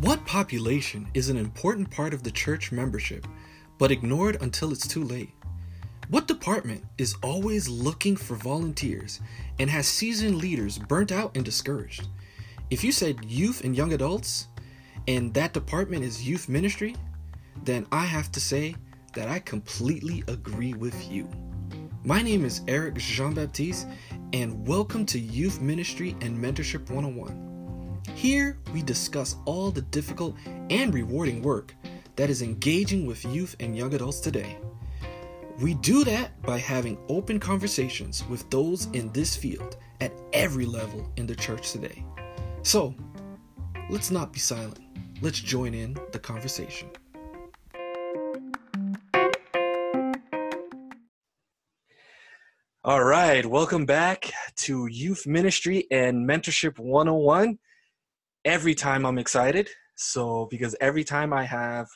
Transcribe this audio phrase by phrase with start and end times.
[0.00, 3.26] What population is an important part of the church membership,
[3.78, 5.30] but ignored until it's too late?
[6.10, 9.22] What department is always looking for volunteers
[9.58, 12.08] and has seasoned leaders burnt out and discouraged?
[12.68, 14.48] If you said youth and young adults,
[15.08, 16.94] and that department is youth ministry,
[17.64, 18.76] then I have to say
[19.14, 21.26] that I completely agree with you.
[22.04, 23.86] My name is Eric Jean Baptiste,
[24.34, 27.45] and welcome to Youth Ministry and Mentorship 101.
[28.14, 30.36] Here, we discuss all the difficult
[30.70, 31.74] and rewarding work
[32.16, 34.58] that is engaging with youth and young adults today.
[35.60, 41.10] We do that by having open conversations with those in this field at every level
[41.16, 42.04] in the church today.
[42.62, 42.94] So,
[43.90, 44.80] let's not be silent.
[45.20, 46.88] Let's join in the conversation.
[52.84, 57.58] All right, welcome back to Youth Ministry and Mentorship 101
[58.46, 59.68] every time I'm excited.
[59.96, 61.88] So because every time I have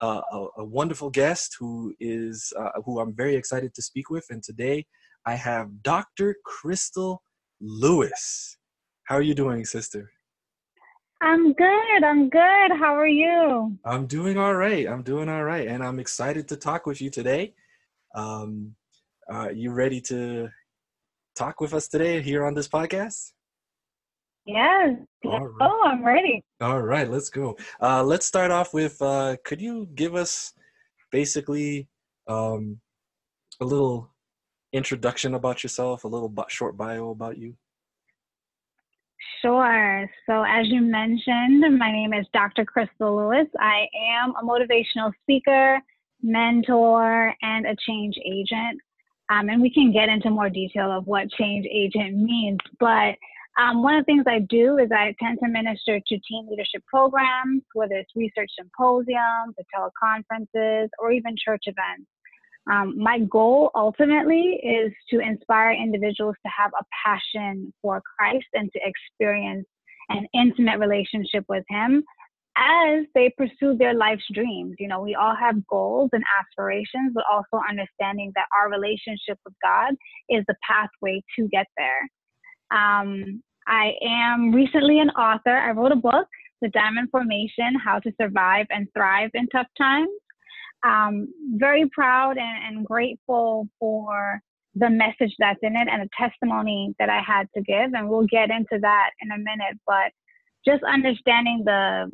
[0.00, 4.24] uh, a, a, wonderful guest who is uh, who I'm very excited to speak with,
[4.30, 4.86] and today
[5.24, 6.36] I have Dr.
[6.44, 7.22] Crystal
[7.60, 8.56] Lewis.
[9.04, 10.10] How are you doing, sister?
[11.20, 12.04] I'm good.
[12.04, 12.70] I'm good.
[12.78, 13.78] How are you?
[13.84, 14.86] I'm doing all right.
[14.86, 17.54] I'm doing all right, and I'm excited to talk with you today.
[18.14, 18.74] Um,
[19.32, 20.48] uh, you ready to
[21.34, 23.32] talk with us today here on this podcast?
[24.46, 24.96] Yes.
[25.24, 25.42] Right.
[25.60, 26.42] Oh, I'm ready.
[26.60, 27.56] All right, let's go.
[27.80, 30.52] Uh, let's start off with uh, could you give us
[31.10, 31.88] basically
[32.28, 32.78] um,
[33.60, 34.10] a little
[34.72, 37.56] introduction about yourself, a little short bio about you?
[39.40, 40.10] Sure.
[40.26, 42.64] So, as you mentioned, my name is Dr.
[42.64, 43.46] Crystal Lewis.
[43.58, 43.86] I
[44.20, 45.80] am a motivational speaker,
[46.22, 48.80] mentor, and a change agent.
[49.30, 53.14] Um, and we can get into more detail of what change agent means, but
[53.58, 56.82] um, one of the things I do is I tend to minister to team leadership
[56.86, 62.08] programs, whether it's research symposiums, or teleconferences, or even church events.
[62.70, 68.70] Um, my goal ultimately is to inspire individuals to have a passion for Christ and
[68.72, 69.66] to experience
[70.08, 72.02] an intimate relationship with Him
[72.56, 74.76] as they pursue their life's dreams.
[74.78, 79.54] You know, we all have goals and aspirations, but also understanding that our relationship with
[79.62, 79.94] God
[80.28, 82.08] is the pathway to get there.
[82.74, 85.56] Um, I am recently an author.
[85.56, 86.26] I wrote a book,
[86.60, 90.10] The Diamond Formation How to Survive and Thrive in Tough Times.
[90.84, 94.40] Um, very proud and, and grateful for
[94.74, 97.94] the message that's in it and the testimony that I had to give.
[97.94, 99.78] And we'll get into that in a minute.
[99.86, 100.12] But
[100.66, 102.10] just understanding the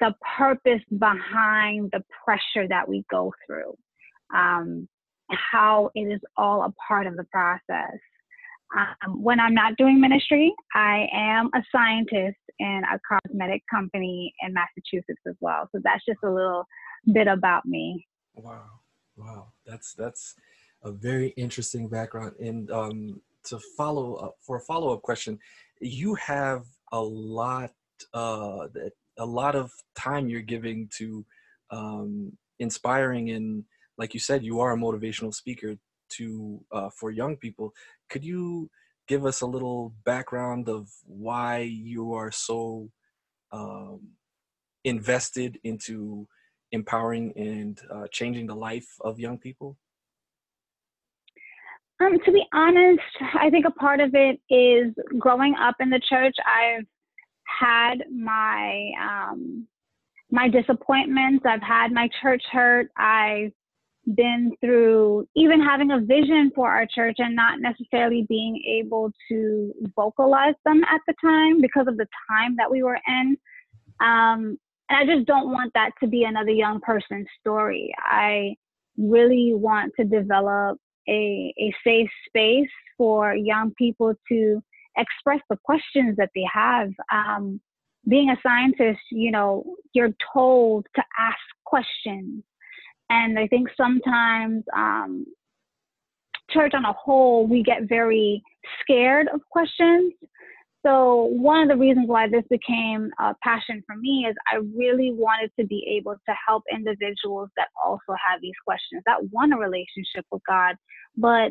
[0.00, 3.74] the purpose behind the pressure that we go through,
[4.32, 4.88] um,
[5.28, 7.98] how it is all a part of the process.
[8.76, 14.52] Um, when I'm not doing ministry, I am a scientist in a cosmetic company in
[14.52, 15.68] Massachusetts as well.
[15.72, 16.64] So that's just a little
[17.12, 18.06] bit about me.
[18.34, 18.66] Wow,
[19.16, 20.34] wow, that's that's
[20.82, 22.34] a very interesting background.
[22.40, 25.38] And um, to follow up for a follow up question,
[25.80, 27.72] you have a lot
[28.12, 28.68] uh,
[29.18, 31.24] a lot of time you're giving to
[31.70, 33.64] um, inspiring and
[33.98, 35.76] like you said, you are a motivational speaker
[36.10, 37.74] to uh, for young people.
[38.08, 38.70] Could you
[39.06, 42.90] give us a little background of why you are so
[43.52, 44.00] um,
[44.84, 46.28] invested into
[46.72, 49.76] empowering and uh, changing the life of young people?
[52.00, 53.00] Um, to be honest,
[53.34, 56.36] I think a part of it is growing up in the church.
[56.46, 56.86] I've
[57.44, 59.66] had my um,
[60.30, 61.44] my disappointments.
[61.46, 62.90] I've had my church hurt.
[62.96, 63.52] I've
[64.14, 69.72] been through even having a vision for our church and not necessarily being able to
[69.94, 73.36] vocalize them at the time because of the time that we were in.
[74.00, 74.58] Um,
[74.90, 77.92] and I just don't want that to be another young person's story.
[77.98, 78.54] I
[78.96, 84.62] really want to develop a, a safe space for young people to
[84.96, 86.90] express the questions that they have.
[87.12, 87.60] Um,
[88.08, 92.42] being a scientist, you know, you're told to ask questions
[93.10, 95.26] and I think sometimes um,
[96.50, 98.42] church on a whole, we get very
[98.80, 100.12] scared of questions.
[100.86, 105.12] So one of the reasons why this became a passion for me is I really
[105.12, 109.56] wanted to be able to help individuals that also have these questions, that want a
[109.56, 110.76] relationship with God.
[111.16, 111.50] But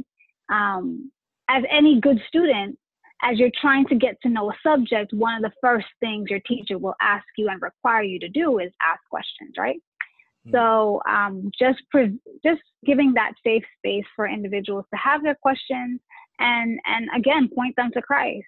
[0.49, 1.11] um,
[1.49, 2.77] as any good student,
[3.21, 6.41] as you're trying to get to know a subject, one of the first things your
[6.47, 9.77] teacher will ask you and require you to do is ask questions, right?
[10.47, 10.51] Mm.
[10.51, 15.99] So um, just pre- just giving that safe space for individuals to have their questions
[16.39, 18.45] and and again point them to Christ.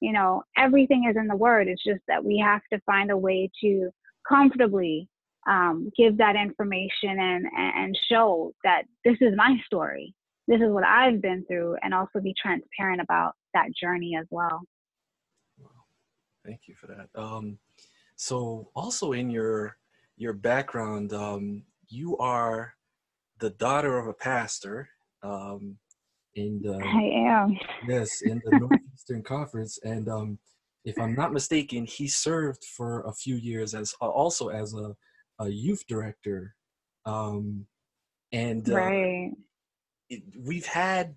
[0.00, 1.68] You know, everything is in the word.
[1.68, 3.90] It's just that we have to find a way to
[4.26, 5.08] comfortably
[5.48, 10.14] um, give that information and, and show that this is my story.
[10.48, 14.62] This is what I've been through, and also be transparent about that journey as well.
[15.58, 15.68] Wow.
[16.44, 17.08] Thank you for that.
[17.14, 17.58] Um,
[18.16, 19.76] so, also in your
[20.20, 22.74] your background, um, you are
[23.38, 24.86] the daughter of a pastor.
[25.22, 25.78] Um,
[26.34, 27.58] in the, I am.
[27.88, 30.38] Yes, in the Northeastern Conference, and um,
[30.84, 34.94] if I'm not mistaken, he served for a few years as uh, also as a,
[35.38, 36.54] a youth director.
[37.06, 37.66] Um,
[38.30, 39.30] and uh, right.
[40.10, 41.14] it, we've had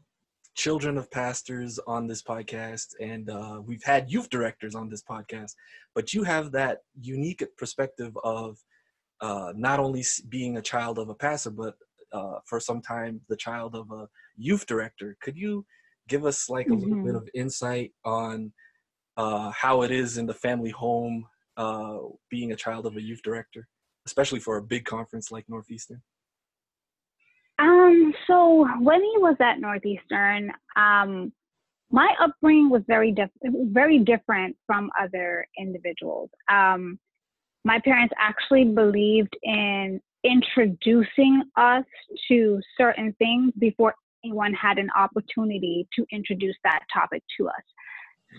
[0.56, 5.56] children of pastors on this podcast and uh, we've had youth directors on this podcast
[5.96, 8.60] but you have that unique perspective of
[9.22, 11.76] uh, not only being a child of a pastor but
[12.12, 14.08] uh, for some time the child of a
[14.38, 15.66] youth director could you
[16.08, 16.82] give us like a mm-hmm.
[16.82, 17.18] little bit mm-hmm.
[17.18, 18.52] of insight on
[19.18, 21.26] uh, how it is in the family home
[21.58, 21.98] uh,
[22.30, 23.68] being a child of a youth director
[24.06, 26.02] especially for a big conference like northeastern
[27.60, 31.32] um, so when he was at Northeastern, um,
[31.92, 36.30] my upbringing was very diff- very different from other individuals.
[36.50, 37.00] Um,
[37.64, 41.86] my parents actually believed in introducing us
[42.28, 43.94] to certain things before
[44.24, 47.64] anyone had an opportunity to introduce that topic to us.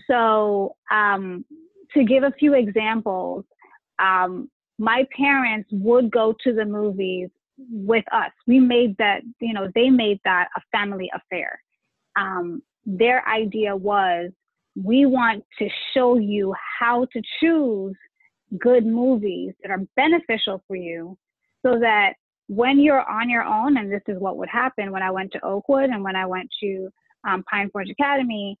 [0.09, 1.45] So, um,
[1.93, 3.45] to give a few examples,
[3.99, 8.31] um, my parents would go to the movies with us.
[8.47, 11.61] We made that, you know, they made that a family affair.
[12.17, 14.31] Um, their idea was
[14.75, 17.95] we want to show you how to choose
[18.59, 21.17] good movies that are beneficial for you
[21.65, 22.13] so that
[22.47, 25.43] when you're on your own, and this is what would happen when I went to
[25.43, 26.89] Oakwood and when I went to
[27.27, 28.57] um, Pine Forge Academy,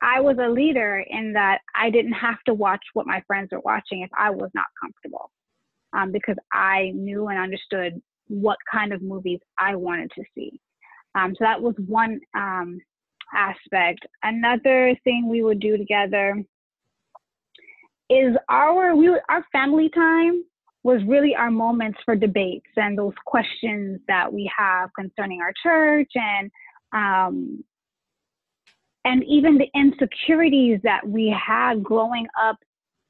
[0.00, 3.60] I was a leader in that I didn't have to watch what my friends were
[3.60, 5.30] watching if I was not comfortable
[5.92, 10.60] um, because I knew and understood what kind of movies I wanted to see.
[11.14, 12.78] Um, so that was one um,
[13.34, 14.06] aspect.
[14.22, 16.42] Another thing we would do together
[18.10, 20.44] is our we our family time
[20.82, 26.10] was really our moments for debates and those questions that we have concerning our church
[26.14, 26.50] and
[26.92, 27.62] um,
[29.04, 32.56] and even the insecurities that we had growing up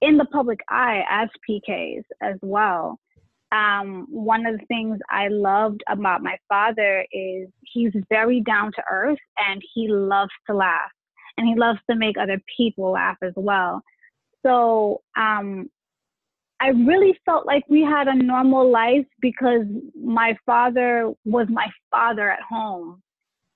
[0.00, 2.98] in the public eye as PKs as well.
[3.50, 8.82] Um, one of the things I loved about my father is he's very down to
[8.90, 9.18] earth
[9.48, 10.90] and he loves to laugh
[11.36, 13.82] and he loves to make other people laugh as well.
[14.44, 15.70] So um,
[16.60, 19.66] I really felt like we had a normal life because
[20.00, 23.02] my father was my father at home.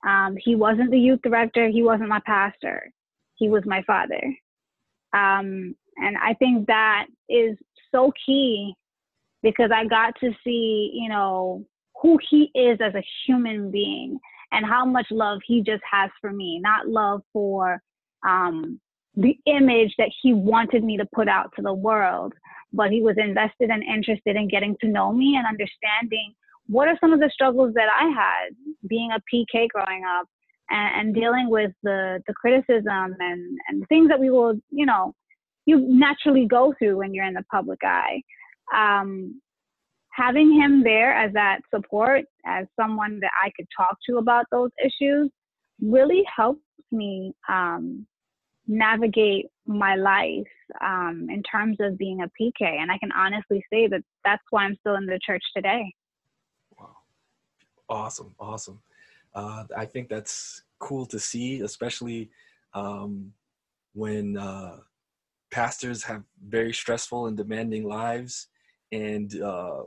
[0.07, 2.91] Um, he wasn't the youth director, he wasn't my pastor,
[3.35, 4.21] he was my father.
[5.13, 7.57] Um, and I think that is
[7.91, 8.73] so key
[9.41, 11.65] because I got to see, you know,
[12.01, 14.19] who he is as a human being
[14.51, 17.81] and how much love he just has for me, not love for
[18.27, 18.79] um,
[19.15, 22.33] the image that he wanted me to put out to the world,
[22.71, 26.33] but he was invested and interested in getting to know me and understanding
[26.67, 28.55] what are some of the struggles that I had
[28.87, 30.27] being a PK growing up
[30.69, 35.13] and, and dealing with the, the criticism and, and things that we will, you know,
[35.65, 38.21] you naturally go through when you're in the public eye.
[38.75, 39.41] Um,
[40.11, 44.71] having him there as that support, as someone that I could talk to about those
[44.83, 45.29] issues,
[45.81, 46.61] really helps
[46.91, 48.05] me um,
[48.67, 50.47] navigate my life
[50.81, 52.61] um, in terms of being a PK.
[52.61, 55.93] And I can honestly say that that's why I'm still in the church today.
[56.77, 56.95] Wow.
[57.89, 58.33] Awesome.
[58.39, 58.79] Awesome.
[59.35, 62.29] Uh, I think that's cool to see, especially
[62.73, 63.33] um,
[63.93, 64.77] when uh,
[65.51, 68.47] pastors have very stressful and demanding lives
[68.91, 69.83] and uh,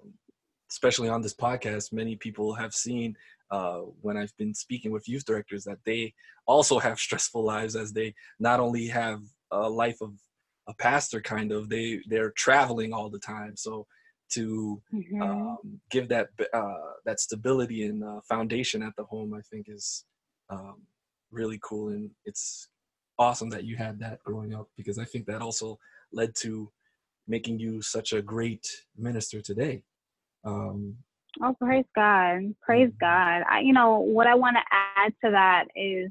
[0.71, 3.17] especially on this podcast many people have seen
[3.51, 6.13] uh, when i've been speaking with youth directors that they
[6.47, 10.13] also have stressful lives as they not only have a life of
[10.69, 13.87] a pastor kind of they they're traveling all the time so
[14.29, 15.23] to mm-hmm.
[15.23, 20.05] um, give that uh, that stability and uh, foundation at the home i think is
[20.51, 20.83] um,
[21.31, 22.69] really cool and it's
[23.19, 25.79] awesome that you had that growing up because I think that also
[26.13, 26.71] led to
[27.27, 29.83] making you such a great minister today.
[30.45, 30.97] Um,
[31.43, 32.55] oh, praise God!
[32.63, 32.99] Praise mm-hmm.
[33.01, 33.45] God!
[33.51, 36.11] I, you know what I want to add to that is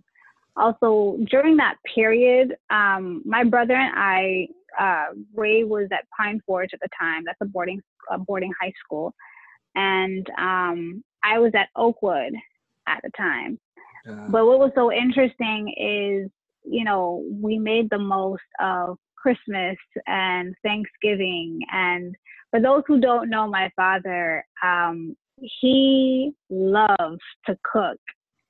[0.55, 4.47] also during that period, um, my brother and I,
[4.79, 7.23] uh, Ray was at Pine Forge at the time.
[7.25, 9.13] That's a boarding a boarding high school,
[9.75, 12.33] and um, I was at Oakwood
[12.87, 13.59] at the time.
[14.07, 16.31] Uh, but what was so interesting is
[16.65, 19.77] you know, we made the most of Christmas
[20.07, 21.59] and Thanksgiving.
[21.71, 22.15] And
[22.55, 27.99] for those who don't know my father, um, he loves to cook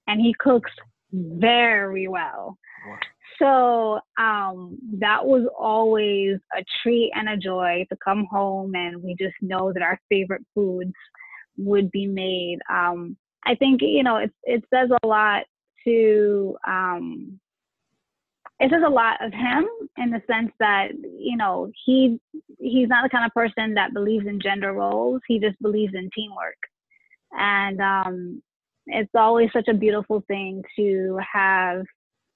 [0.06, 0.70] and he cooks
[1.12, 2.56] very well.
[2.88, 4.02] Wow.
[4.18, 9.16] So um, that was always a treat and a joy to come home and we
[9.20, 10.94] just know that our favorite foods
[11.58, 12.60] would be made.
[12.72, 15.46] Um, I think you know it it says a lot
[15.88, 17.40] to um,
[18.60, 19.66] it says a lot of him
[19.98, 22.20] in the sense that you know he
[22.60, 25.22] he's not the kind of person that believes in gender roles.
[25.28, 26.58] He just believes in teamwork,
[27.38, 28.42] and um,
[28.88, 31.84] it's always such a beautiful thing to have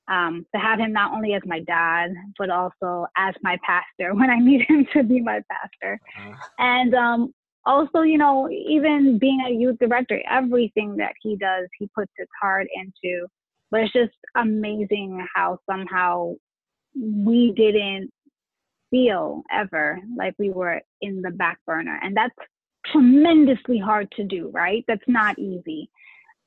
[0.09, 4.29] um, to have him not only as my dad but also as my pastor when
[4.29, 5.99] I need him to be my pastor.
[6.17, 6.35] Uh-huh.
[6.57, 7.33] And um,
[7.65, 12.27] also, you know, even being a youth director, everything that he does, he puts his
[12.41, 13.27] heart into.
[13.71, 16.33] But it's just amazing how somehow
[16.95, 18.11] we didn't
[18.89, 21.99] feel ever like we were in the back burner.
[22.01, 22.35] And that's
[22.87, 24.83] tremendously hard to do, right?
[24.87, 25.89] That's not easy.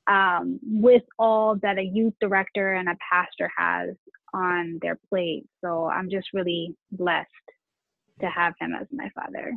[0.09, 3.91] Um, with all that a youth director and a pastor has
[4.35, 5.45] on their plate.
[5.65, 7.29] So I'm just really blessed
[8.21, 9.53] to have him as my father.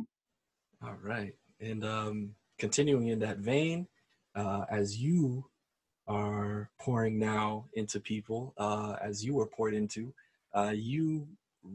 [0.84, 1.32] All right.
[1.60, 3.88] And um, continuing in that vein,
[4.36, 5.46] uh, as you
[6.08, 10.12] are pouring now into people, uh, as you were poured into,
[10.54, 11.26] uh, you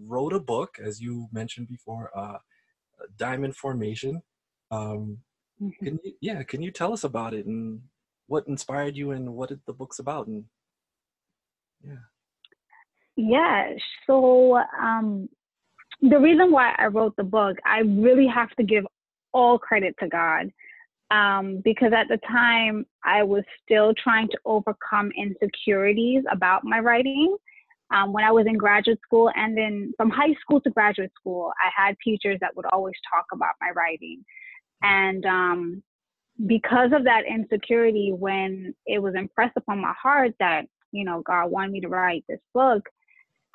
[0.07, 2.37] wrote a book, as you mentioned before, uh,
[3.17, 4.21] Diamond Formation.
[4.69, 5.17] Um,
[5.61, 5.85] mm-hmm.
[5.85, 7.81] Can you, yeah, can you tell us about it and
[8.27, 10.27] what inspired you and what the book's about?
[10.27, 10.45] And
[11.85, 11.95] yeah.
[13.17, 13.73] Yeah.
[14.07, 15.27] So um,
[16.01, 18.85] the reason why I wrote the book, I really have to give
[19.33, 20.51] all credit to God.
[21.11, 27.35] Um, because at the time I was still trying to overcome insecurities about my writing.
[27.93, 31.51] Um, when I was in graduate school and then from high school to graduate school,
[31.61, 34.23] I had teachers that would always talk about my writing.
[34.81, 35.83] And um,
[36.47, 41.51] because of that insecurity, when it was impressed upon my heart that, you know, God
[41.51, 42.87] wanted me to write this book,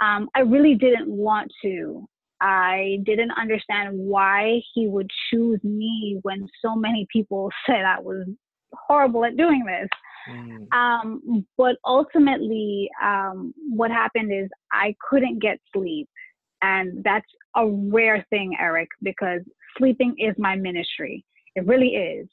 [0.03, 2.07] um, I really didn't want to.
[2.41, 8.27] I didn't understand why he would choose me when so many people said I was
[8.73, 9.89] horrible at doing this.
[10.29, 10.73] Mm.
[10.75, 16.09] Um, but ultimately, um, what happened is I couldn't get sleep.
[16.63, 19.41] And that's a rare thing, Eric, because
[19.79, 21.25] sleeping is my ministry.
[21.55, 22.29] It really is.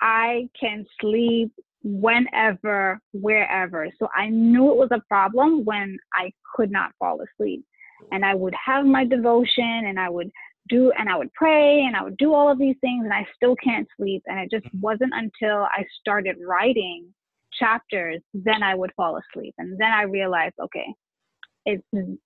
[0.00, 1.52] I can sleep
[1.82, 3.88] whenever, wherever.
[3.98, 7.64] So I knew it was a problem when I could not fall asleep
[8.12, 10.30] and I would have my devotion and I would
[10.68, 13.26] do and I would pray and I would do all of these things and I
[13.36, 14.22] still can't sleep.
[14.26, 14.80] And it just mm-hmm.
[14.80, 17.06] wasn't until I started writing
[17.58, 19.54] chapters, then I would fall asleep.
[19.58, 20.86] And then I realized, okay,
[21.66, 21.84] it's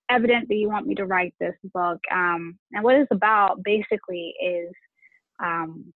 [0.09, 1.99] evident that you want me to write this book.
[2.11, 4.71] Um, and what it's about basically is
[5.41, 5.93] um,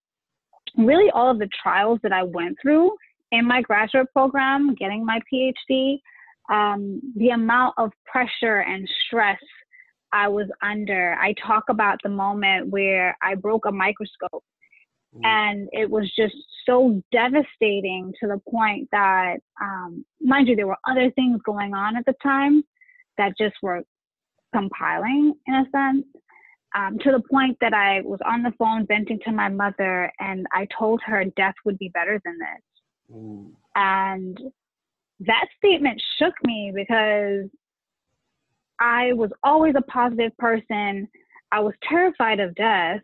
[0.77, 2.91] really all of the trials that I went through
[3.31, 5.99] in my graduate program, getting my PhD,
[6.51, 9.39] um, the amount of pressure and stress
[10.13, 11.15] I was under.
[11.19, 14.43] I talk about the moment where I broke a microscope.
[15.23, 20.77] And it was just so devastating to the point that, um, mind you, there were
[20.89, 22.63] other things going on at the time
[23.19, 23.83] that just were
[24.55, 26.05] compiling in a sense.
[26.75, 30.47] Um, to the point that I was on the phone venting to my mother, and
[30.51, 33.15] I told her death would be better than this.
[33.15, 33.51] Ooh.
[33.75, 34.39] And
[35.19, 37.47] that statement shook me because
[38.79, 41.07] I was always a positive person.
[41.51, 43.01] I was terrified of death.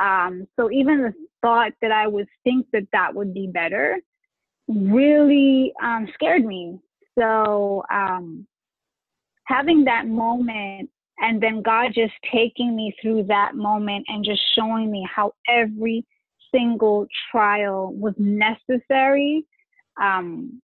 [0.00, 1.12] Um, so even the
[1.42, 3.98] thought that I would think that that would be better
[4.68, 6.78] really um, scared me.
[7.18, 8.46] So um,
[9.44, 10.90] having that moment
[11.20, 16.04] and then God just taking me through that moment and just showing me how every
[16.54, 19.44] single trial was necessary
[20.00, 20.62] um,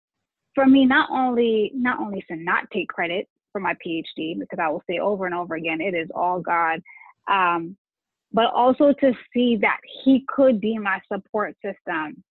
[0.54, 4.68] for me not only not only to not take credit for my PhD because I
[4.68, 6.82] will say over and over again, it is all God.
[7.30, 7.76] Um,
[8.32, 12.23] but also to see that He could be my support system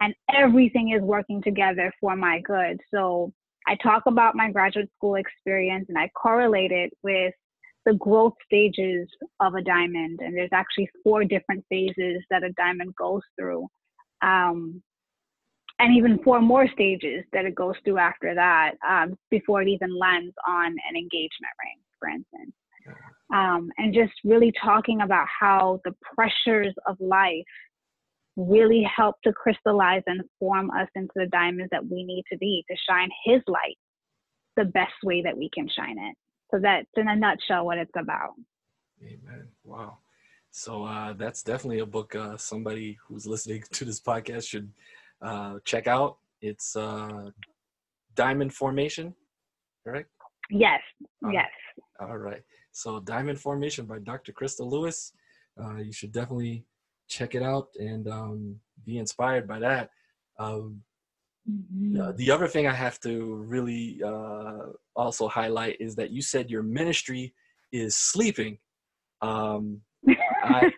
[0.00, 2.80] and everything is working together for my good.
[2.94, 3.32] So
[3.66, 7.34] I talk about my graduate school experience and I correlate it with
[7.84, 9.08] the growth stages
[9.40, 10.20] of a diamond.
[10.22, 13.66] And there's actually four different phases that a diamond goes through.
[14.22, 14.82] Um,
[15.80, 19.98] and even four more stages that it goes through after that um, before it even
[19.98, 22.54] lands on an engagement ring, for instance.
[23.32, 27.44] Um, and just really talking about how the pressures of life
[28.36, 32.64] really help to crystallize and form us into the diamonds that we need to be
[32.68, 33.78] to shine His light
[34.56, 36.16] the best way that we can shine it.
[36.50, 38.34] So that's in a nutshell what it's about.
[39.02, 39.48] Amen.
[39.64, 39.98] Wow.
[40.50, 44.72] So uh, that's definitely a book uh, somebody who's listening to this podcast should
[45.22, 46.18] uh, check out.
[46.40, 47.30] It's uh,
[48.14, 49.14] Diamond Formation,
[49.84, 50.10] correct?
[50.50, 50.80] Yes.
[51.30, 51.48] yes.
[52.00, 52.42] All right.
[52.72, 54.32] So Diamond Formation by Dr.
[54.32, 55.12] Crystal Lewis.
[55.60, 56.64] Uh, you should definitely
[57.08, 59.90] check it out and um, be inspired by that.
[60.38, 60.82] Um,
[61.48, 62.00] mm-hmm.
[62.00, 66.50] uh, the other thing I have to really uh, also highlight is that you said
[66.50, 67.34] your ministry
[67.72, 68.58] is sleeping.
[69.20, 69.82] Um,
[70.44, 70.70] I,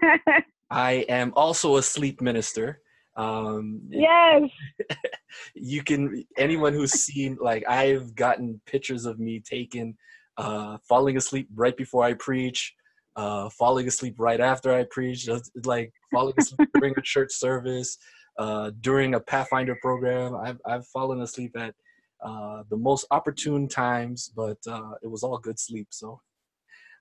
[0.70, 2.81] I am also a sleep minister.
[3.16, 4.42] Um, yes.
[5.54, 9.96] you can, anyone who's seen, like, I've gotten pictures of me taken
[10.38, 12.74] uh, falling asleep right before I preach,
[13.16, 15.28] uh, falling asleep right after I preach,
[15.64, 17.98] like falling asleep during a church service,
[18.38, 20.34] uh, during a Pathfinder program.
[20.36, 21.74] I've, I've fallen asleep at
[22.22, 25.88] uh, the most opportune times, but uh, it was all good sleep.
[25.90, 26.20] So,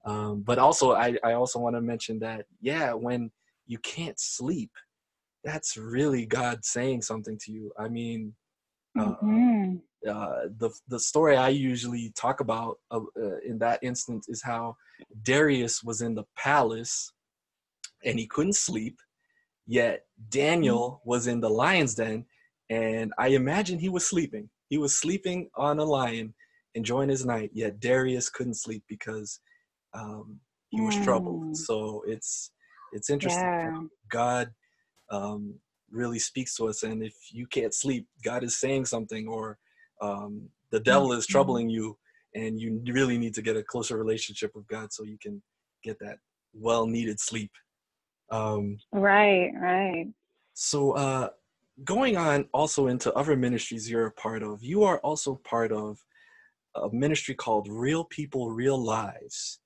[0.05, 3.31] um, but also, I, I also want to mention that, yeah, when
[3.67, 4.71] you can't sleep,
[5.43, 7.71] that's really God saying something to you.
[7.77, 8.33] I mean,
[8.99, 9.75] uh, mm-hmm.
[10.07, 14.75] uh, the the story I usually talk about uh, uh, in that instance is how
[15.23, 17.11] Darius was in the palace
[18.03, 18.97] and he couldn't sleep,
[19.65, 21.09] yet Daniel mm-hmm.
[21.09, 22.25] was in the lion's den,
[22.69, 24.49] and I imagine he was sleeping.
[24.69, 26.33] He was sleeping on a lion,
[26.75, 27.51] enjoying his night.
[27.53, 29.39] Yet Darius couldn't sleep because
[29.93, 31.03] um, he was mm.
[31.03, 31.57] troubled.
[31.57, 32.51] So it's
[32.93, 33.43] it's interesting.
[33.43, 33.81] Yeah.
[34.09, 34.51] God
[35.11, 35.53] um,
[35.91, 36.83] really speaks to us.
[36.83, 39.57] And if you can't sleep, God is saying something, or
[40.01, 41.31] um, the devil is mm-hmm.
[41.31, 41.97] troubling you,
[42.33, 45.41] and you really need to get a closer relationship with God so you can
[45.83, 46.17] get that
[46.53, 47.51] well needed sleep.
[48.31, 50.07] Um, right, right.
[50.53, 51.29] So, uh,
[51.83, 55.97] going on also into other ministries you're a part of, you are also part of
[56.75, 59.59] a ministry called Real People, Real Lives.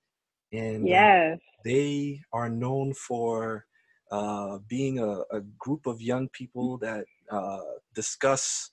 [0.51, 1.37] And uh, yes.
[1.37, 3.65] Uh, they are known for
[4.11, 7.59] uh, being a, a, group of young people that uh,
[7.93, 8.71] discuss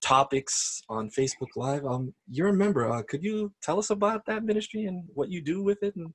[0.00, 1.86] topics on Facebook Live.
[1.86, 2.90] Um, you're a member.
[2.90, 5.94] Uh, could you tell us about that ministry and what you do with it?
[5.94, 6.12] And...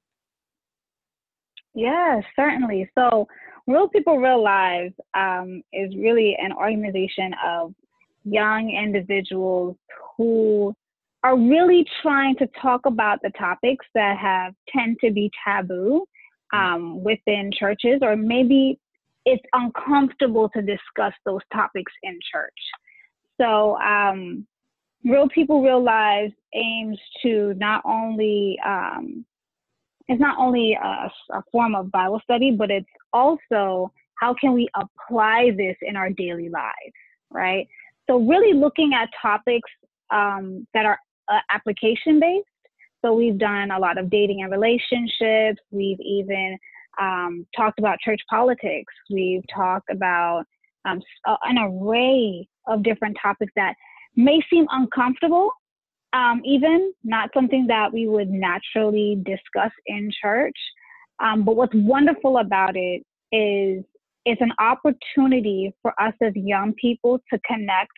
[1.74, 2.90] Yeah, certainly.
[2.98, 3.28] So,
[3.68, 7.74] Real People, Real Lives um, is really an organization of
[8.26, 9.78] young individuals
[10.18, 10.74] who
[11.24, 16.06] are really trying to talk about the topics that have tend to be taboo
[16.54, 18.80] um, within churches, or maybe
[19.26, 22.54] it's uncomfortable to discuss those topics in church.
[23.40, 24.48] So, um,
[25.04, 29.26] Real People, Real Lives aims to not only um,
[30.08, 34.68] it's not only a, a, form of Bible study, but it's also how can we
[34.76, 36.96] apply this in our daily lives,
[37.30, 37.68] right?
[38.10, 39.70] So, really looking at topics
[40.10, 42.48] um, that are uh, application based
[43.08, 45.62] so we've done a lot of dating and relationships.
[45.72, 46.58] We've even
[47.00, 48.94] um, talked about church politics.
[49.10, 50.44] We've talked about
[50.86, 53.76] um, an array of different topics that
[54.16, 55.52] may seem uncomfortable,
[56.14, 60.58] um, even not something that we would naturally discuss in church.
[61.20, 63.84] Um, but what's wonderful about it is
[64.26, 67.92] it's an opportunity for us as young people to connect,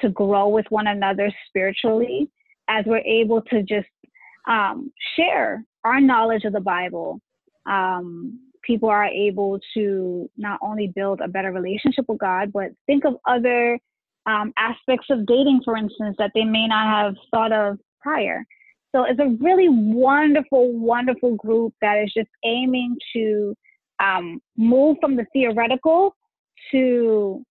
[0.00, 2.28] to grow with one another spiritually,
[2.68, 3.88] as we're able to just
[4.48, 7.20] um, share our knowledge of the Bible,
[7.66, 13.04] um, people are able to not only build a better relationship with God, but think
[13.04, 13.78] of other
[14.26, 18.44] um, aspects of dating, for instance, that they may not have thought of prior.
[18.94, 23.54] So it's a really wonderful, wonderful group that is just aiming to
[24.02, 26.14] um, move from the theoretical
[26.70, 27.42] to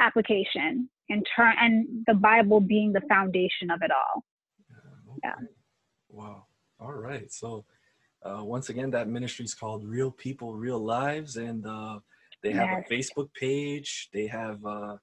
[0.00, 4.24] application and turn and the Bible being the foundation of it all.
[5.22, 5.34] Yeah.
[6.12, 6.46] Wow.
[6.78, 7.30] All right.
[7.32, 7.64] So,
[8.22, 12.00] uh, once again, that ministry is called Real People, Real Lives, and uh,
[12.42, 12.86] they have yes.
[12.86, 14.08] a Facebook page.
[14.12, 14.96] They have uh,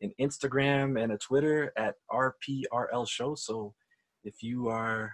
[0.00, 3.34] an Instagram and a Twitter at RPRL Show.
[3.34, 3.74] So,
[4.24, 5.12] if you are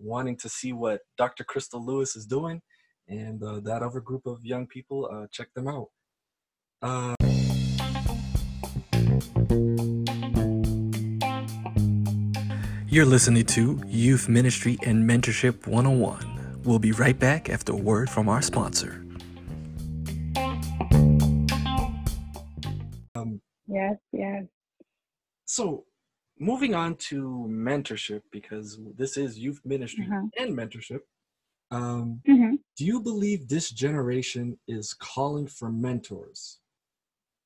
[0.00, 1.44] wanting to see what Dr.
[1.44, 2.62] Crystal Lewis is doing
[3.08, 5.88] and uh, that other group of young people, uh, check them out.
[12.90, 16.62] You're listening to Youth Ministry and Mentorship 101.
[16.64, 19.04] We'll be right back after a word from our sponsor.
[23.14, 24.44] Um, yes, yes.
[25.44, 25.84] So,
[26.38, 30.28] moving on to mentorship, because this is youth ministry uh-huh.
[30.38, 31.00] and mentorship.
[31.70, 32.54] Um, mm-hmm.
[32.78, 36.60] Do you believe this generation is calling for mentors?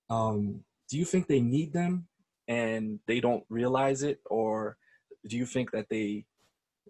[0.09, 2.07] Um, do you think they need them
[2.47, 4.77] and they don't realize it, or
[5.27, 6.25] do you think that they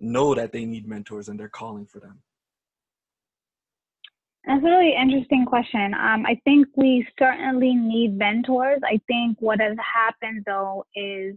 [0.00, 2.22] know that they need mentors and they're calling for them?
[4.44, 5.94] That's a really interesting question.
[5.94, 8.80] Um, I think we certainly need mentors.
[8.84, 11.36] I think what has happened though is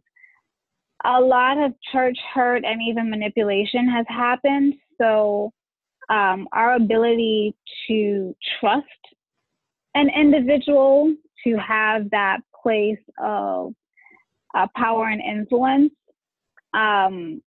[1.05, 4.73] a lot of church hurt and even manipulation has happened.
[4.99, 5.51] So
[6.09, 7.55] um, our ability
[7.87, 8.85] to trust
[9.93, 11.13] an individual
[11.45, 13.73] to have that place of
[14.55, 15.91] uh, power and influence,
[16.75, 17.41] um,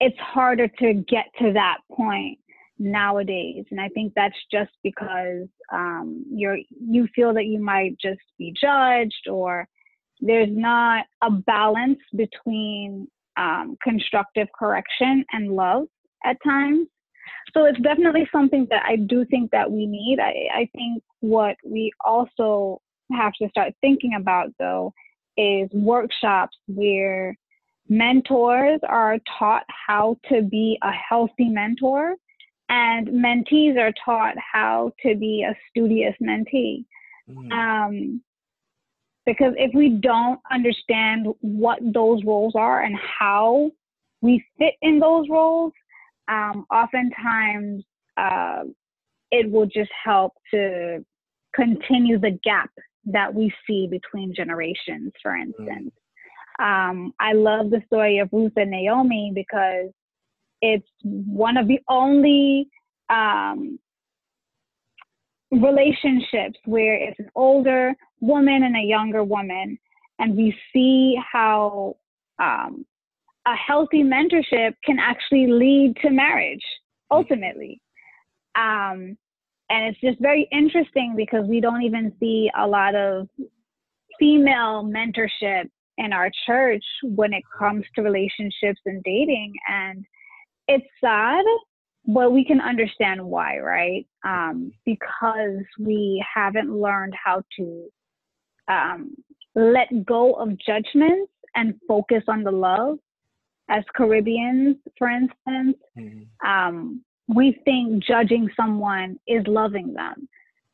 [0.00, 2.38] it's harder to get to that point
[2.78, 3.64] nowadays.
[3.70, 8.52] And i think that's just because um, you're you feel that you might just be
[8.60, 9.68] judged or
[10.20, 15.86] there's not a balance between um, constructive correction and love
[16.24, 16.86] at times.
[17.52, 20.18] So it's definitely something that i do think that we need.
[20.18, 22.80] I, I think what we also
[23.12, 24.92] have to start thinking about though
[25.36, 27.36] is workshops where
[27.88, 32.16] mentors are taught how to be a healthy mentor
[32.68, 36.84] and mentees are taught how to be a studious mentee.
[37.28, 37.52] Mm.
[37.52, 38.22] Um,
[39.26, 43.70] because if we don't understand what those roles are and how
[44.20, 45.72] we fit in those roles,
[46.28, 47.84] um, oftentimes
[48.16, 48.64] uh,
[49.30, 51.04] it will just help to
[51.54, 52.70] continue the gap
[53.06, 55.42] that we see between generations, for mm.
[55.42, 55.92] instance.
[55.94, 56.03] Mm.
[56.58, 59.90] Um, I love the story of Ruth and Naomi because
[60.60, 62.68] it's one of the only
[63.10, 63.78] um,
[65.50, 69.78] relationships where it's an older woman and a younger woman,
[70.18, 71.96] and we see how
[72.38, 72.86] um,
[73.46, 76.64] a healthy mentorship can actually lead to marriage
[77.10, 77.80] ultimately.
[78.56, 79.16] Um,
[79.70, 83.28] and it's just very interesting because we don't even see a lot of
[84.18, 89.52] female mentorship in our church when it comes to relationships and dating.
[89.68, 90.04] And
[90.68, 91.44] it's sad,
[92.06, 94.06] but we can understand why, right?
[94.24, 97.88] Um, because we haven't learned how to
[98.68, 99.14] um,
[99.54, 102.98] let go of judgments and focus on the love.
[103.70, 106.46] As Caribbeans, for instance, mm-hmm.
[106.46, 110.28] um, we think judging someone is loving them.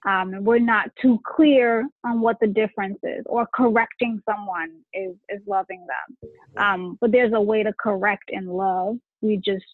[0.08, 5.40] Um, we're not too clear on what the difference is, or correcting someone is is
[5.46, 6.30] loving them.
[6.56, 8.96] Um, but there's a way to correct in love.
[9.20, 9.64] We just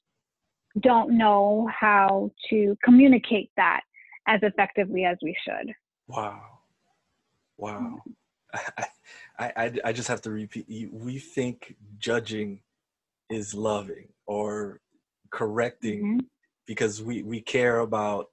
[0.80, 3.80] don't know how to communicate that
[4.26, 5.72] as effectively as we should.
[6.08, 6.40] Wow.
[7.56, 8.02] Wow.
[9.38, 10.66] I, I, I just have to repeat.
[10.92, 12.60] We think judging
[13.30, 14.80] is loving or
[15.30, 16.26] correcting mm-hmm.
[16.66, 18.26] because we, we care about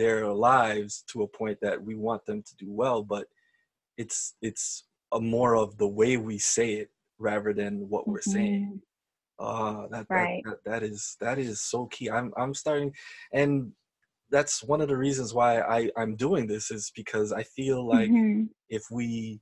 [0.00, 3.26] their lives to a point that we want them to do well, but
[3.98, 8.30] it's it's a more of the way we say it rather than what we're mm-hmm.
[8.30, 8.82] saying.
[9.38, 10.42] Uh, that, right.
[10.44, 12.08] that, that, that is that is so key.
[12.08, 12.94] I'm I'm starting,
[13.34, 13.72] and
[14.30, 18.10] that's one of the reasons why I I'm doing this is because I feel like
[18.10, 18.44] mm-hmm.
[18.70, 19.40] if we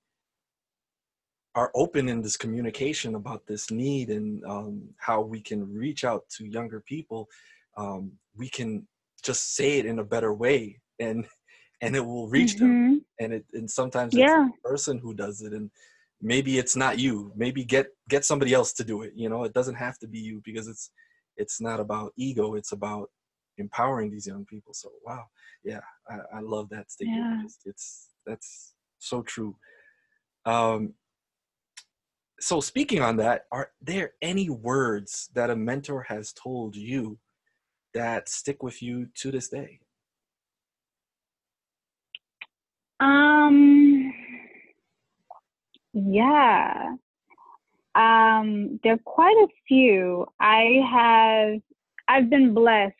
[1.54, 6.28] are open in this communication about this need and um, how we can reach out
[6.30, 7.28] to younger people,
[7.76, 8.86] um, we can
[9.24, 11.26] just say it in a better way and
[11.80, 12.66] and it will reach mm-hmm.
[12.66, 13.04] them.
[13.20, 14.46] And it and sometimes yeah.
[14.46, 15.70] it's the person who does it and
[16.20, 19.52] maybe it's not you maybe get get somebody else to do it you know it
[19.52, 20.90] doesn't have to be you because it's
[21.36, 23.08] it's not about ego it's about
[23.58, 25.24] empowering these young people so wow
[25.64, 27.42] yeah i, I love that statement yeah.
[27.44, 29.56] it's, it's that's so true
[30.44, 30.94] um
[32.40, 37.18] so speaking on that are there any words that a mentor has told you
[37.94, 39.80] that stick with you to this day
[43.00, 44.12] um
[46.06, 46.94] yeah.
[47.94, 50.26] Um, there are quite a few.
[50.40, 51.60] I have,
[52.06, 52.94] I've been blessed.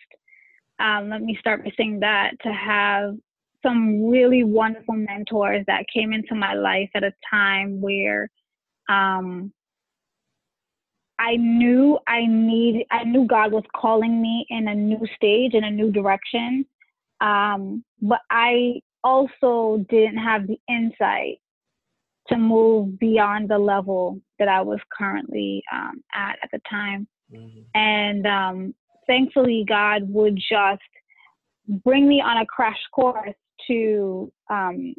[0.81, 3.16] Um, let me start by saying that to have
[3.62, 8.31] some really wonderful mentors that came into my life at a time where
[8.88, 9.53] um,
[11.18, 15.64] I knew I need I knew God was calling me in a new stage in
[15.64, 16.64] a new direction.
[17.20, 21.40] Um, but I also didn't have the insight
[22.28, 27.09] to move beyond the level that I was currently um, at at the time.
[27.33, 27.61] Mm-hmm.
[27.74, 28.74] And um,
[29.07, 30.83] thankfully, God would just
[31.85, 33.35] bring me on a crash course
[33.66, 34.94] to um,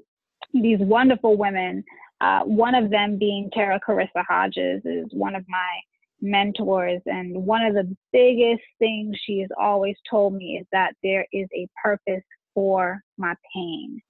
[0.53, 1.83] these wonderful women.
[2.21, 5.79] Uh, one of them being Tara Carissa Hodges is one of my
[6.21, 7.01] mentors.
[7.05, 11.47] And one of the biggest things she has always told me is that there is
[11.53, 14.01] a purpose for my pain.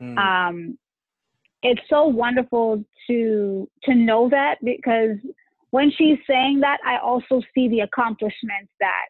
[0.00, 0.18] Mm.
[0.18, 0.78] Um,
[1.62, 5.16] it's so wonderful to to know that because
[5.70, 9.06] when she's saying that, I also see the accomplishments that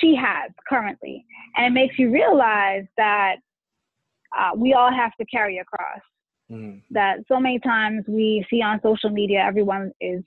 [0.00, 1.24] she has currently.
[1.56, 3.36] And it makes you realize that
[4.36, 6.00] uh, we all have to carry a cross.
[6.50, 6.78] Mm-hmm.
[6.90, 10.22] That so many times we see on social media, everyone is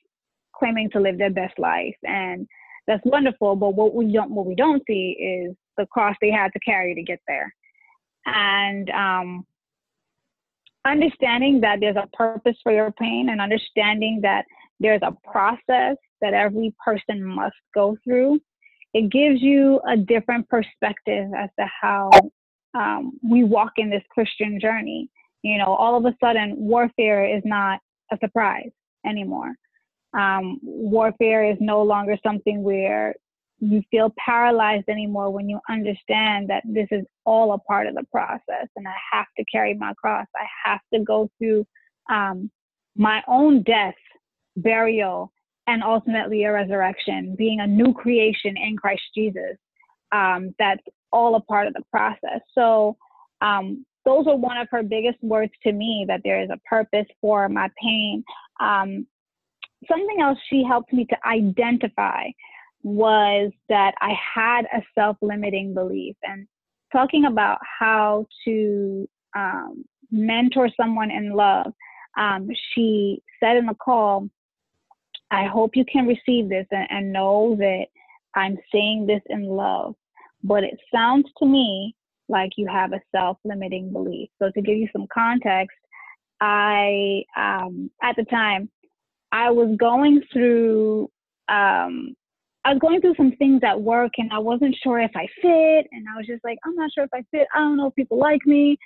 [0.57, 1.95] claiming to live their best life.
[2.03, 2.47] And
[2.87, 3.55] that's wonderful.
[3.55, 6.95] But what we don't, what we don't see is the cross they had to carry
[6.95, 7.53] to get there.
[8.25, 9.45] And um,
[10.85, 14.45] understanding that there's a purpose for your pain and understanding that
[14.79, 18.39] there's a process that every person must go through,
[18.93, 22.09] it gives you a different perspective as to how
[22.73, 25.09] um, we walk in this Christian journey.
[25.43, 27.79] You know, all of a sudden, warfare is not
[28.11, 28.71] a surprise
[29.05, 29.53] anymore.
[30.13, 33.15] Um, warfare is no longer something where
[33.59, 38.03] you feel paralyzed anymore when you understand that this is all a part of the
[38.11, 40.27] process and I have to carry my cross.
[40.35, 41.65] I have to go through
[42.09, 42.51] um,
[42.95, 43.95] my own death,
[44.55, 45.31] burial,
[45.65, 49.57] and ultimately a resurrection, being a new creation in Christ Jesus.
[50.11, 52.41] Um, that's all a part of the process.
[52.53, 52.95] So,
[53.41, 57.05] um, those are one of her biggest words to me that there is a purpose
[57.19, 58.23] for my pain.
[58.61, 59.05] Um,
[59.89, 62.25] something else she helped me to identify
[62.83, 66.15] was that I had a self limiting belief.
[66.23, 66.47] And
[66.91, 71.73] talking about how to um, mentor someone in love,
[72.17, 74.29] um, she said in the call,
[75.29, 77.87] I hope you can receive this and, and know that
[78.35, 79.95] I'm saying this in love.
[80.43, 81.95] But it sounds to me
[82.29, 84.29] like you have a self limiting belief.
[84.39, 85.77] So, to give you some context,
[86.39, 88.69] I, um, at the time,
[89.31, 91.09] I was going through
[91.49, 92.15] um,
[92.67, 95.87] I was going through some things at work and I wasn't sure if I fit.
[95.93, 97.47] And I was just like, I'm not sure if I fit.
[97.55, 98.77] I don't know if people like me,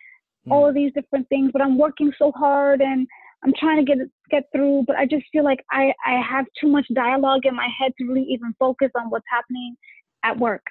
[0.47, 0.51] mm.
[0.51, 3.07] all of these different things, but I'm working so hard and
[3.43, 4.83] I'm trying to get get through.
[4.85, 8.05] But I just feel like I, I have too much dialogue in my head to
[8.05, 9.75] really even focus on what's happening
[10.23, 10.63] at work.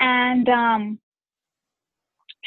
[0.00, 0.98] And um,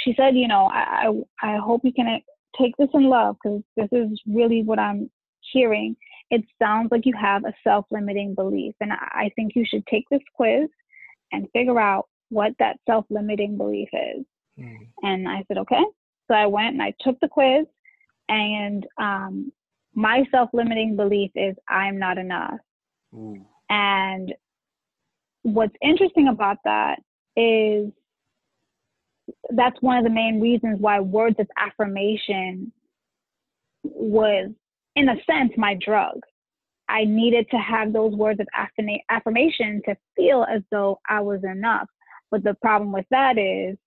[0.04, 1.08] she said, you know, I,
[1.42, 2.20] I, I hope you can
[2.60, 5.10] take this in love because this is really what I'm
[5.54, 5.96] hearing
[6.34, 8.74] it sounds like you have a self limiting belief.
[8.82, 10.68] And I think you should take this quiz
[11.32, 14.26] and figure out what that self limiting belief is.
[14.60, 14.88] Mm.
[15.04, 15.84] And I said, okay.
[16.28, 17.68] So I went and I took the quiz,
[18.30, 19.52] and um,
[19.94, 22.60] my self limiting belief is I'm not enough.
[23.14, 23.46] Ooh.
[23.70, 24.34] And
[25.44, 27.00] what's interesting about that
[27.38, 27.92] is
[29.52, 32.72] that's one of the main reasons why words of affirmation
[33.84, 34.50] was
[34.96, 36.20] in a sense, my drug.
[36.90, 38.48] I needed to have those words of
[39.10, 41.88] affirmation to feel as though I was enough.
[42.30, 43.78] But the problem with that is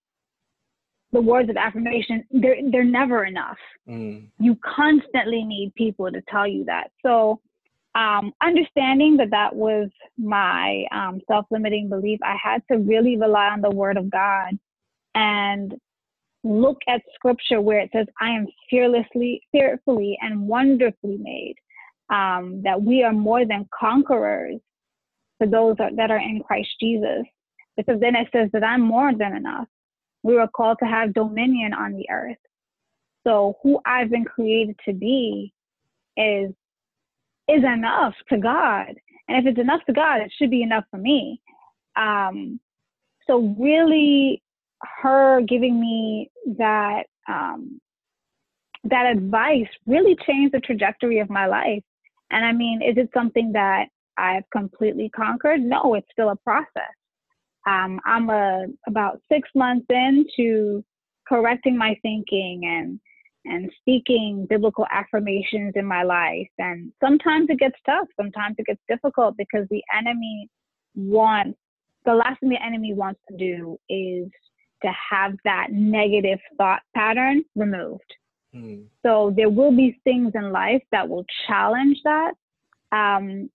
[1.13, 3.59] the words of affirmation, they're, they're never enough.
[3.89, 4.29] Mm.
[4.39, 6.91] You constantly need people to tell you that.
[7.05, 7.41] So,
[7.95, 9.89] um, understanding that that was
[10.19, 14.59] my um, self limiting belief, I had to really rely on the word of God
[15.15, 15.75] and
[16.47, 21.57] look at scripture where it says, I am fearlessly, fearfully, and wonderfully made,
[22.11, 24.61] um, that we are more than conquerors
[25.39, 27.25] for those that are in Christ Jesus.
[27.77, 29.69] Because then it says that I'm more than enough.
[30.23, 32.39] We were called to have dominion on the earth.
[33.27, 35.53] So who I've been created to be
[36.17, 36.51] is
[37.49, 38.95] is enough to God.
[39.29, 41.41] And if it's enough to God, it should be enough for me.
[41.97, 42.61] Um,
[43.27, 44.43] so really
[44.83, 47.81] her giving me that um,
[48.85, 51.83] that advice really changed the trajectory of my life.
[52.31, 53.87] And I mean, is it something that
[54.19, 55.61] I've completely conquered?
[55.61, 56.95] No, it's still a process.
[57.67, 60.85] Um, I'm a, about six months into
[61.29, 63.01] correcting my thinking and
[63.49, 66.49] and speaking biblical affirmations in my life.
[66.59, 68.09] And sometimes it gets tough.
[68.17, 70.49] Sometimes it gets difficult because the enemy
[70.97, 71.57] wants
[72.05, 74.29] the last thing the enemy wants to do is
[74.83, 78.15] to have that negative thought pattern removed.
[78.55, 78.85] Mm.
[79.05, 82.33] So there will be things in life that will challenge that.
[82.93, 83.51] Um,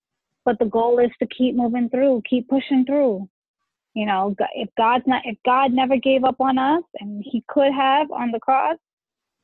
[0.45, 3.27] but the goal is to keep moving through, keep pushing through.
[3.93, 7.73] You know, if God's not, if God never gave up on us, and He could
[7.73, 8.77] have on the cross,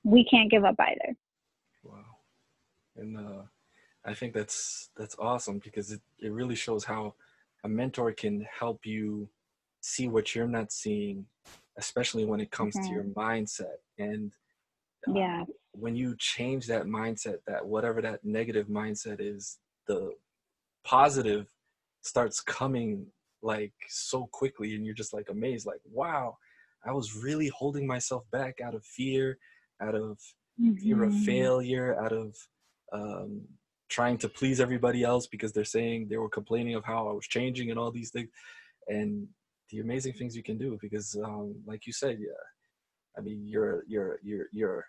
[0.03, 1.15] we can't give up either.
[1.83, 2.05] Wow,
[2.95, 3.41] and uh,
[4.05, 7.15] I think that's that's awesome because it it really shows how
[7.65, 9.29] a mentor can help you
[9.81, 11.25] see what you're not seeing
[11.77, 14.31] especially when it comes to your mindset and
[15.07, 20.11] uh, yeah when you change that mindset that whatever that negative mindset is the
[20.83, 21.47] positive
[22.01, 23.05] starts coming
[23.41, 26.35] like so quickly and you're just like amazed like wow
[26.85, 29.37] i was really holding myself back out of fear
[29.81, 30.17] out of
[30.59, 30.75] mm-hmm.
[30.75, 31.23] fear of mm-hmm.
[31.23, 32.35] failure out of
[32.93, 33.41] um,
[33.89, 37.27] trying to please everybody else because they're saying they were complaining of how I was
[37.27, 38.29] changing and all these things,
[38.87, 39.27] and
[39.69, 42.43] the amazing things you can do because, um, like you said, yeah,
[43.17, 44.85] I mean, you're you're you're you're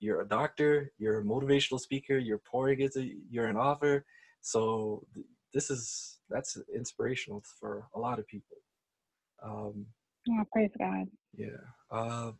[0.00, 4.04] you're a doctor, you're a motivational speaker, you're pouring into, you're an author,
[4.40, 5.04] so
[5.52, 8.56] this is that's inspirational for a lot of people.
[9.42, 9.86] Um,
[10.30, 11.06] oh, praise God.
[11.34, 11.46] Yeah.
[11.90, 12.32] Uh,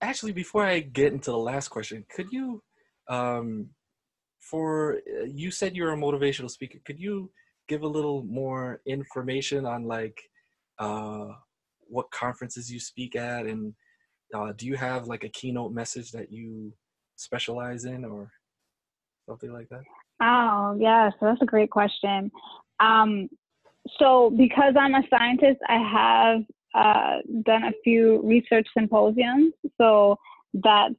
[0.00, 2.62] actually, before I get into the last question, could you,
[3.08, 3.70] um,
[4.40, 7.30] for uh, you said you're a motivational speaker, could you
[7.68, 10.20] give a little more information on like
[10.78, 11.28] uh,
[11.88, 13.74] what conferences you speak at, and
[14.34, 16.72] uh, do you have like a keynote message that you
[17.16, 18.30] specialize in, or
[19.28, 19.82] something like that?
[20.20, 21.10] Oh, yeah.
[21.10, 22.30] So that's a great question.
[22.80, 23.28] Um,
[23.98, 26.42] so because I'm a scientist, I have
[26.74, 29.52] uh, done a few research symposiums.
[29.78, 30.18] So
[30.54, 30.94] that's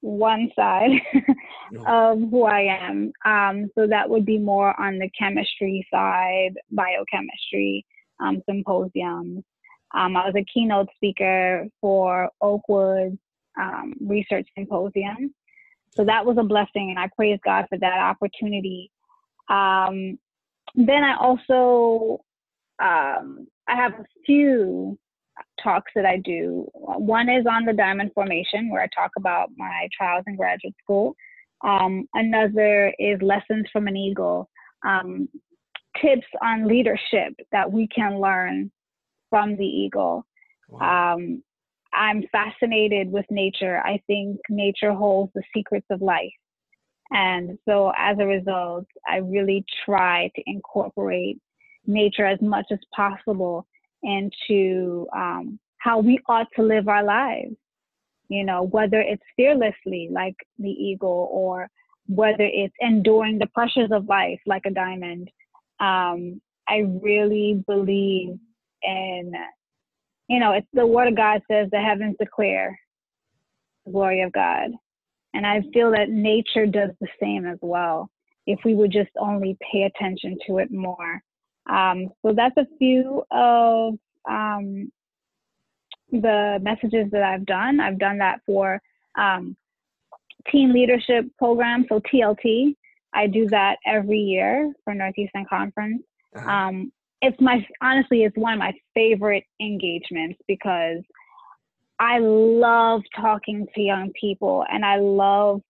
[0.00, 0.90] one side
[1.86, 3.12] of who I am.
[3.24, 7.86] Um, so that would be more on the chemistry side, biochemistry
[8.20, 8.42] um.
[9.96, 13.16] Um, I was a keynote speaker for Oakwood
[13.58, 15.32] um, Research Symposium.
[15.90, 18.90] So that was a blessing, and I praise God for that opportunity.
[19.48, 20.18] Um,
[20.74, 22.24] then I also
[22.82, 24.98] um, I have a few
[25.62, 26.68] talks that I do.
[26.74, 31.14] One is on the diamond formation, where I talk about my trials in graduate school.
[31.62, 34.50] Um, another is lessons from an eagle,
[34.84, 35.28] um,
[36.00, 38.70] tips on leadership that we can learn
[39.30, 40.26] from the eagle.
[40.68, 41.14] Wow.
[41.14, 41.42] Um,
[41.92, 43.80] I'm fascinated with nature.
[43.84, 46.32] I think nature holds the secrets of life.
[47.10, 51.38] And so as a result, I really try to incorporate
[51.86, 53.66] nature as much as possible
[54.02, 57.54] into um, how we ought to live our lives.
[58.28, 61.68] You know, whether it's fearlessly like the eagle or
[62.06, 65.30] whether it's enduring the pressures of life like a diamond.
[65.80, 68.38] Um, I really believe
[68.82, 69.32] in,
[70.28, 72.78] you know, it's the word of God says the heavens declare
[73.84, 74.70] the glory of God.
[75.34, 78.08] And I feel that nature does the same as well
[78.46, 81.22] if we would just only pay attention to it more.
[81.68, 83.94] Um, so that's a few of
[84.28, 84.92] um,
[86.12, 87.80] the messages that I've done.
[87.80, 88.80] I've done that for
[89.18, 89.56] um,
[90.50, 92.76] team leadership program, so TLT.
[93.14, 96.02] I do that every year for Northeastern Conference.
[96.36, 96.50] Uh-huh.
[96.50, 100.98] Um, it's my honestly, it's one of my favorite engagements because
[101.98, 105.62] I love talking to young people and I love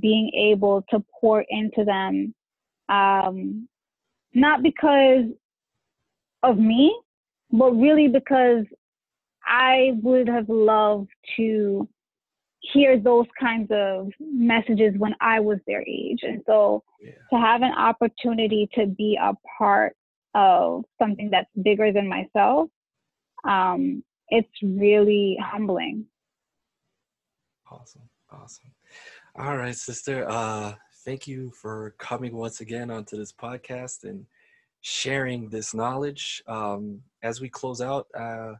[0.00, 2.34] being able to pour into them.
[2.88, 3.68] Um,
[4.34, 5.26] not because
[6.42, 6.96] of me,
[7.50, 8.64] but really because
[9.46, 11.88] I would have loved to
[12.72, 16.20] hear those kinds of messages when I was their age.
[16.22, 17.12] And so yeah.
[17.32, 19.94] to have an opportunity to be a part
[20.34, 22.68] of something that's bigger than myself
[23.44, 26.06] um, it's really humbling.
[27.70, 28.08] Awesome.
[28.30, 28.72] Awesome.
[29.36, 30.28] All right, sister.
[30.28, 30.74] Uh,
[31.04, 34.26] thank you for coming once again onto this podcast and
[34.80, 36.42] sharing this knowledge.
[36.46, 38.54] Um, as we close out, uh,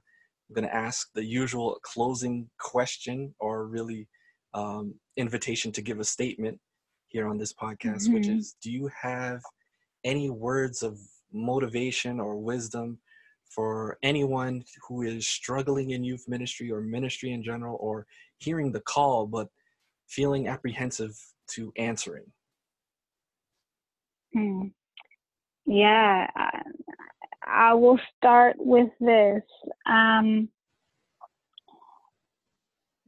[0.48, 4.08] I'm going to ask the usual closing question or really
[4.52, 6.60] um, invitation to give a statement
[7.08, 8.14] here on this podcast, mm-hmm.
[8.14, 9.40] which is Do you have
[10.04, 10.98] any words of
[11.32, 12.98] motivation or wisdom
[13.48, 18.06] for anyone who is struggling in youth ministry or ministry in general or
[18.38, 19.48] hearing the call but
[20.08, 21.16] feeling apprehensive
[21.50, 22.24] to answering?
[24.32, 24.66] Hmm.
[25.66, 26.28] Yeah,
[27.46, 29.42] I, will start with this.
[29.86, 30.48] Um,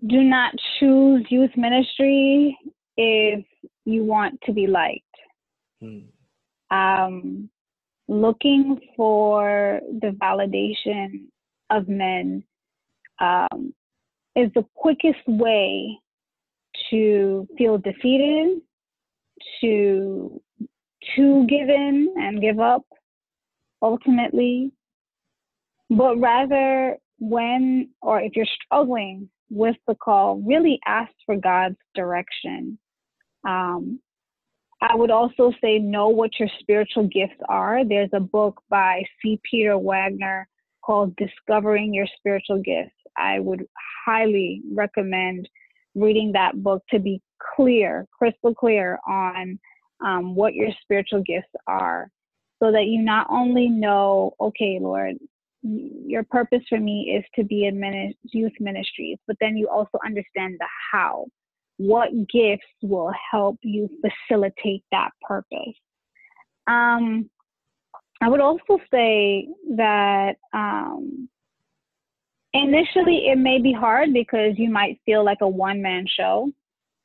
[0.07, 2.57] do not choose youth ministry
[2.97, 3.45] if
[3.85, 5.03] you want to be liked.
[5.81, 6.77] Hmm.
[6.77, 7.51] Um,
[8.09, 11.27] looking for the validation
[11.71, 12.45] of men
[13.21, 13.75] um,
[14.35, 15.99] is the quickest way
[16.91, 18.61] to feel defeated,
[19.61, 20.41] to
[21.15, 22.83] to give in and give up
[23.87, 24.73] ultimately,
[25.91, 32.79] but rather when or if you're struggling with the call, really ask for God's direction.
[33.47, 34.01] Um,
[34.83, 37.85] I would also say know what your spiritual gifts are.
[37.85, 39.41] There's a book by C.
[39.49, 40.49] Peter Wagner
[40.85, 42.91] called Discovering Your Spiritual Gifts.
[43.17, 43.65] I would
[44.05, 45.49] highly recommend
[45.95, 47.23] reading that book to be
[47.55, 49.59] clear, crystal clear on
[50.05, 52.11] um, what your spiritual gifts are
[52.63, 55.17] so that you not only know, okay, Lord,
[55.63, 60.57] your purpose for me is to be in youth ministries, but then you also understand
[60.59, 61.27] the how
[61.79, 65.75] what gifts will help you facilitate that purpose.
[66.67, 67.29] Um,
[68.21, 71.29] I would also say that um,
[72.55, 76.51] initially it may be hard because you might feel like a one man show,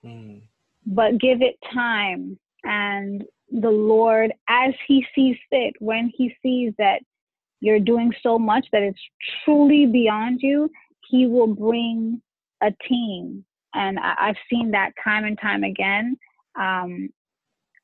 [0.05, 0.41] mm.
[0.85, 7.01] but give it time and the Lord, as He sees fit, when He sees that
[7.59, 8.99] you're doing so much that it's
[9.43, 10.69] truly beyond you,
[11.09, 12.21] He will bring
[12.61, 13.45] a team.
[13.73, 16.17] And I, have seen that time and time again.
[16.59, 17.09] Um,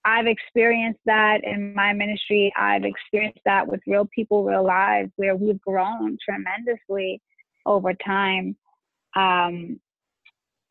[0.04, 2.54] I've experienced that in my ministry.
[2.58, 7.22] I've experienced that with real people, real lives, where we've grown tremendously
[7.66, 8.56] over time.
[9.16, 9.80] Um,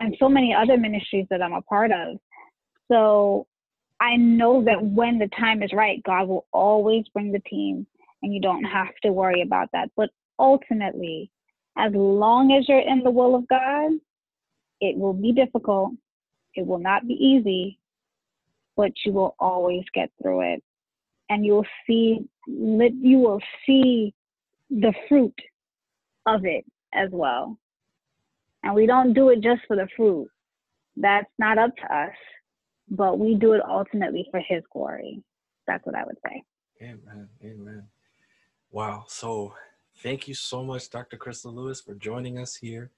[0.01, 2.19] and so many other ministries that I'm a part of.
[2.91, 3.47] So
[4.01, 7.87] I know that when the time is right, God will always bring the team
[8.23, 9.91] and you don't have to worry about that.
[9.97, 11.31] But ultimately,
[11.79, 13.93] as long as you're in the will of God,
[14.81, 15.93] it will be difficult.
[16.55, 17.79] It will not be easy,
[18.77, 20.63] but you will always get through it.
[21.29, 24.15] And you will see you will see
[24.71, 25.35] the fruit
[26.27, 27.59] of it as well.
[28.63, 30.29] And we don't do it just for the fruit.
[30.97, 32.15] That's not up to us,
[32.89, 35.23] but we do it ultimately for his glory.
[35.67, 36.43] That's what I would say.
[36.83, 37.29] Amen.
[37.45, 37.85] Amen.
[38.71, 39.05] Wow.
[39.09, 39.55] So
[40.03, 41.17] thank you so much, Dr.
[41.17, 42.91] Crystal Lewis, for joining us here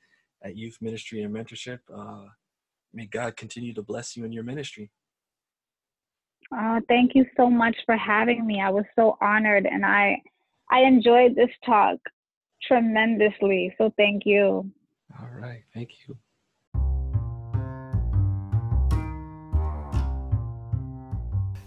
[0.42, 1.78] at Youth Ministry and Mentorship.
[1.92, 2.28] Uh,
[2.92, 4.90] may God continue to bless you in your ministry.
[6.56, 8.60] Uh, thank you so much for having me.
[8.60, 10.20] I was so honored, and I
[10.70, 11.98] I enjoyed this talk
[12.62, 13.74] tremendously.
[13.78, 14.70] So thank you.
[15.20, 16.16] All right, thank you.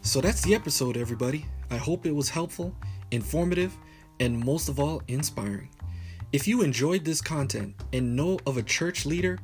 [0.03, 1.45] So that's the episode, everybody.
[1.69, 2.75] I hope it was helpful,
[3.11, 3.77] informative,
[4.19, 5.69] and most of all, inspiring.
[6.33, 9.37] If you enjoyed this content and know of a church leader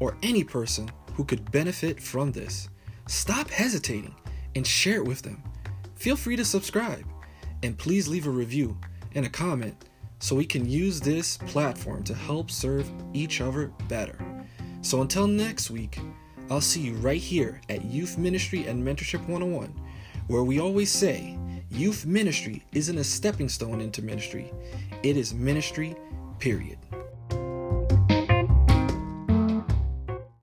[0.00, 2.68] or any person who could benefit from this,
[3.06, 4.14] stop hesitating
[4.54, 5.42] and share it with them.
[5.94, 7.06] Feel free to subscribe
[7.62, 8.76] and please leave a review
[9.14, 9.86] and a comment
[10.18, 14.18] so we can use this platform to help serve each other better.
[14.82, 15.98] So until next week,
[16.50, 19.74] I'll see you right here at Youth Ministry and Mentorship 101,
[20.32, 21.36] where we always say
[21.70, 24.50] youth ministry isn't a stepping stone into ministry,
[25.02, 25.94] it is ministry,
[26.38, 26.78] period.